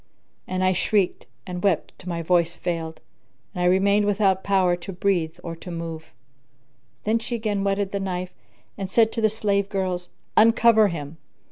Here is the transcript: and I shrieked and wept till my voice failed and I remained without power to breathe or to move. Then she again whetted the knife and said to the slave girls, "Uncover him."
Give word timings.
and 0.47 0.63
I 0.63 0.73
shrieked 0.73 1.27
and 1.45 1.61
wept 1.61 1.93
till 1.99 2.09
my 2.09 2.23
voice 2.23 2.55
failed 2.55 2.99
and 3.53 3.61
I 3.61 3.65
remained 3.67 4.07
without 4.07 4.43
power 4.43 4.75
to 4.77 4.91
breathe 4.91 5.37
or 5.43 5.55
to 5.57 5.69
move. 5.69 6.05
Then 7.03 7.19
she 7.19 7.35
again 7.35 7.63
whetted 7.63 7.91
the 7.91 7.99
knife 7.99 8.33
and 8.79 8.89
said 8.89 9.11
to 9.11 9.21
the 9.21 9.29
slave 9.29 9.69
girls, 9.69 10.09
"Uncover 10.35 10.87
him." 10.87 11.17